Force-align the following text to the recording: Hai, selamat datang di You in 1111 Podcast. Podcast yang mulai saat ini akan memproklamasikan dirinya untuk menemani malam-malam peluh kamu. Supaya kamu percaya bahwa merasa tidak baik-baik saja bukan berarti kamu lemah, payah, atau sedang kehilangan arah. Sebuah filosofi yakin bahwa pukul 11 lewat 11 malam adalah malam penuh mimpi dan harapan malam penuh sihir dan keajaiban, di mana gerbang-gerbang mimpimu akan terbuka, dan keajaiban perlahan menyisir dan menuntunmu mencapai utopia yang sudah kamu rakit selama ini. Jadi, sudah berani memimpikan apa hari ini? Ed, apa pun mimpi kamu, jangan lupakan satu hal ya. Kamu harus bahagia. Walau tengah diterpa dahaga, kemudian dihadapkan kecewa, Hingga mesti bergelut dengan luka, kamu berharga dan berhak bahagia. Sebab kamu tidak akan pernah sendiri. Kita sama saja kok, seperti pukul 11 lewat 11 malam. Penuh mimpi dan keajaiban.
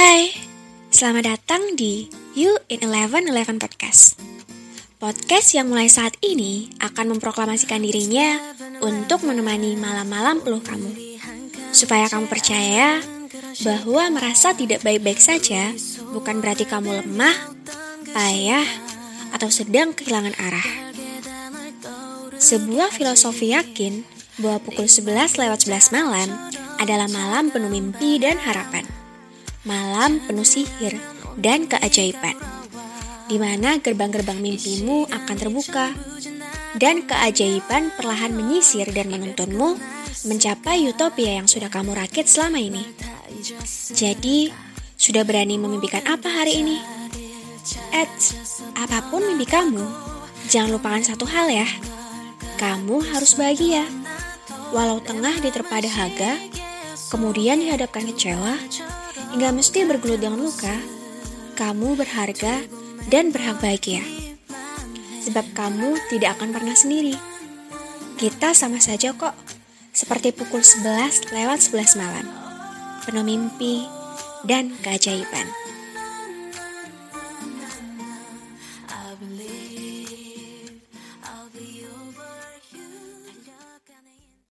Hai, 0.00 0.32
selamat 0.88 1.24
datang 1.28 1.76
di 1.76 2.08
You 2.32 2.56
in 2.72 2.80
1111 2.88 3.60
Podcast. 3.60 4.16
Podcast 4.96 5.52
yang 5.52 5.68
mulai 5.68 5.92
saat 5.92 6.16
ini 6.24 6.72
akan 6.80 7.12
memproklamasikan 7.12 7.84
dirinya 7.84 8.40
untuk 8.80 9.28
menemani 9.28 9.76
malam-malam 9.76 10.40
peluh 10.40 10.64
kamu. 10.64 11.20
Supaya 11.76 12.08
kamu 12.08 12.32
percaya 12.32 13.04
bahwa 13.60 14.16
merasa 14.16 14.56
tidak 14.56 14.80
baik-baik 14.80 15.20
saja 15.20 15.76
bukan 16.16 16.40
berarti 16.40 16.64
kamu 16.64 17.04
lemah, 17.04 17.36
payah, 18.16 18.64
atau 19.36 19.52
sedang 19.52 19.92
kehilangan 19.92 20.32
arah. 20.40 20.68
Sebuah 22.40 22.88
filosofi 22.88 23.52
yakin 23.52 24.08
bahwa 24.40 24.64
pukul 24.64 24.88
11 24.88 25.36
lewat 25.36 25.68
11 25.68 25.92
malam 25.92 26.32
adalah 26.80 27.04
malam 27.12 27.52
penuh 27.52 27.68
mimpi 27.68 28.16
dan 28.16 28.40
harapan 28.40 28.79
malam 29.64 30.24
penuh 30.24 30.46
sihir 30.46 30.96
dan 31.36 31.68
keajaiban, 31.68 32.36
di 33.28 33.36
mana 33.36 33.76
gerbang-gerbang 33.76 34.40
mimpimu 34.40 35.08
akan 35.08 35.36
terbuka, 35.36 35.92
dan 36.80 37.04
keajaiban 37.04 37.92
perlahan 37.98 38.32
menyisir 38.32 38.88
dan 38.94 39.10
menuntunmu 39.10 39.76
mencapai 40.26 40.86
utopia 40.88 41.40
yang 41.42 41.48
sudah 41.48 41.68
kamu 41.68 41.92
rakit 41.96 42.28
selama 42.28 42.60
ini. 42.60 42.86
Jadi, 43.90 44.52
sudah 45.00 45.24
berani 45.24 45.56
memimpikan 45.56 46.04
apa 46.04 46.28
hari 46.28 46.60
ini? 46.60 46.76
Ed, 47.94 48.10
apa 48.76 49.06
pun 49.08 49.24
mimpi 49.24 49.48
kamu, 49.48 49.84
jangan 50.48 50.76
lupakan 50.76 51.02
satu 51.04 51.24
hal 51.28 51.48
ya. 51.48 51.68
Kamu 52.60 53.00
harus 53.12 53.36
bahagia. 53.36 53.84
Walau 54.70 55.02
tengah 55.02 55.34
diterpa 55.42 55.82
dahaga, 55.82 56.38
kemudian 57.10 57.58
dihadapkan 57.58 58.06
kecewa, 58.06 58.54
Hingga 59.30 59.54
mesti 59.54 59.86
bergelut 59.86 60.18
dengan 60.18 60.42
luka, 60.42 60.74
kamu 61.54 61.94
berharga 61.94 62.66
dan 63.06 63.30
berhak 63.30 63.62
bahagia. 63.62 64.02
Sebab 65.22 65.54
kamu 65.54 65.94
tidak 66.10 66.34
akan 66.38 66.50
pernah 66.50 66.74
sendiri. 66.74 67.14
Kita 68.18 68.50
sama 68.58 68.82
saja 68.82 69.14
kok, 69.14 69.32
seperti 69.94 70.34
pukul 70.34 70.66
11 70.66 71.30
lewat 71.30 71.58
11 71.62 72.00
malam. 72.00 72.26
Penuh 73.06 73.22
mimpi 73.22 73.86
dan 74.42 74.74
keajaiban. 74.82 75.46